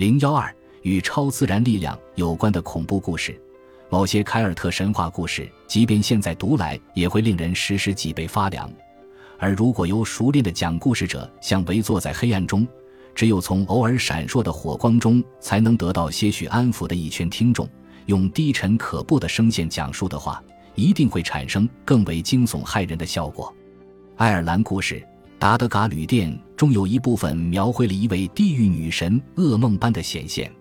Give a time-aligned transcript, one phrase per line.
[0.00, 0.50] 零幺二
[0.80, 3.38] 与超自然力量有关的恐怖故事，
[3.90, 8.72] 某些凯尔特神话故事，即便现在读来也会令人时时脊背发凉。
[9.38, 12.66] 而如果由熟练的讲故事者像围坐在黑暗中，
[13.14, 17.68] 只有从偶尔闪烁的火光中才能得到些许安抚的一群听众，
[18.06, 20.42] 用低沉可怖的声线讲述的话，
[20.74, 23.54] 一定会产生更为惊悚骇人的效果。
[24.16, 25.06] 爱尔兰故事。
[25.38, 30.52] 达德嘎旅店中有一部分描绘了一位地狱女神噩梦般的显现，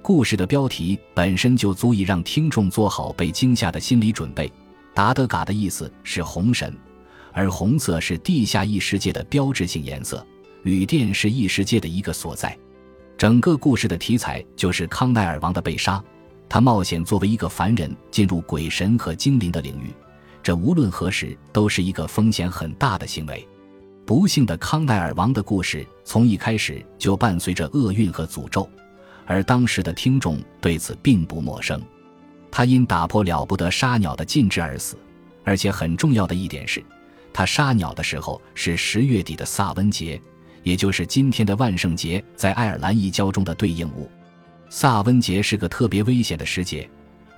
[0.00, 4.50] 故事的标题本身就足以让听众做好被惊吓的心理准备。
[4.94, 6.74] 达德嘎的意思是红神，
[7.30, 10.26] 而红色是地下异世界的标志性颜色。
[10.62, 12.58] 旅店是异世界的一个所在。
[13.18, 16.02] 整个故事的题材就是康奈尔王的被杀，
[16.48, 19.92] 他冒险作为一个凡人进入鬼神和精灵的领域，
[20.42, 23.46] 这无论何时都是一个风险很大的行为。
[24.06, 28.68] 不幸的康奈尔王的故事从一开始就伴随着厄运和诅咒，
[29.24, 31.80] 而当时的听众对此并不陌生。
[32.50, 34.96] 他因打破了不得杀鸟的禁制而死，
[35.42, 36.84] 而且很重要的一点是，
[37.32, 40.20] 他杀鸟的时候是十月底的萨温节，
[40.62, 44.10] 也就是今天的万圣节在爱尔兰异教中的对应物。
[44.68, 46.88] 萨温节是个特别危险的时节，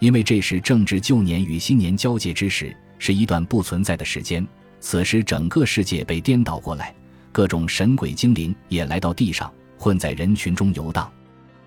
[0.00, 4.44] 因为这时正值旧年与新年交界之时，是一段不存在的时间。
[4.88, 6.94] 此时，整个世界被颠倒过来，
[7.32, 11.10] 各种神鬼精灵也来到地上，混在人群中游荡。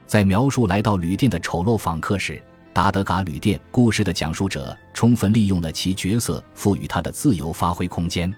[0.08, 8.34] 在描述来到旅店的丑陋访客时，达德嘎旅店故事的讲述者充分利用了其角色赋予他的自由发挥空间，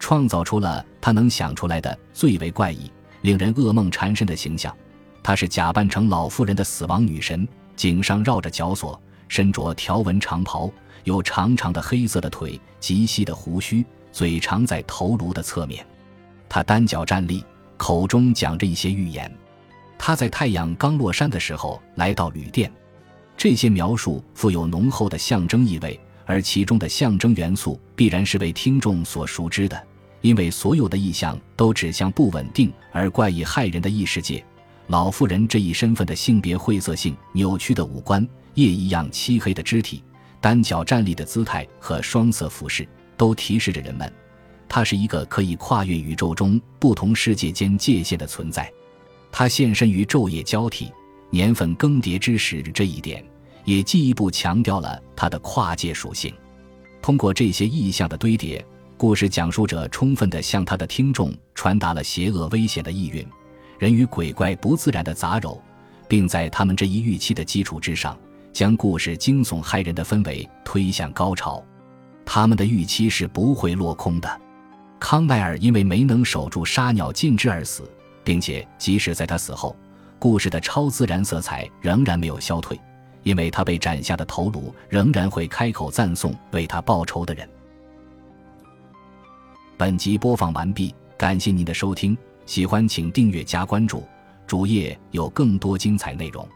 [0.00, 2.90] 创造出了他能想出来的最为怪异、
[3.22, 4.76] 令人噩梦缠身的形象。
[5.22, 7.46] 她是假扮成老妇人的死亡女神，
[7.76, 10.68] 颈上绕着绞索，身着条纹长袍，
[11.04, 13.86] 有长长的黑色的腿，极细的胡须。
[14.12, 15.84] 嘴长在头颅的侧面，
[16.48, 17.44] 他单脚站立，
[17.76, 19.30] 口中讲着一些预言。
[19.98, 22.72] 他在太阳刚落山的时候来到旅店。
[23.36, 29.80] 这些描述富有浓厚的象征意味，而其中的象征元素必然是为听众所熟知的，
[30.20, 34.44] 因为所有的意象都指向不稳定而怪异骇人的异世界。
[34.88, 40.02] 老妇人这一身份的性别晦涩性、扭曲的五官、夜一样漆黑的肢体、
[40.40, 42.88] 单脚站立的姿态和双色服饰。
[43.18, 44.10] 都提示着人们，
[44.66, 48.72] 他是一个可以跨越宇宙中不同世界间界限的存在。
[49.30, 50.90] 他现身于昼夜交替、
[51.28, 53.22] 年份更迭之时，这一点
[53.64, 56.32] 也进一步强调了他的跨界属性。
[57.02, 58.64] 通过这些意象的堆叠，
[58.96, 63.26] 故事讲述者充分地向他的听众传达了邪恶危险的意蕴、
[63.78, 65.60] 人与鬼怪不自然的杂糅，
[66.08, 68.18] 并在他们这一预期的基础之上，
[68.52, 71.62] 将故事惊悚骇人的氛围推向高潮。
[72.30, 74.40] 他们的预期是不会落空的。
[75.00, 77.90] 康奈尔因为没能守住杀鸟禁制而死，
[78.22, 79.74] 并且即使在他死后，
[80.18, 82.78] 故事的超自然色彩仍然没有消退，
[83.22, 87.48] 因为他被斩下的头颅仍然会开口赞颂为他报仇的人。
[89.78, 92.14] 本集播放完毕，感谢您的收听，
[92.44, 94.06] 喜欢请订阅加关注，
[94.46, 96.46] 主页有更多精彩内容。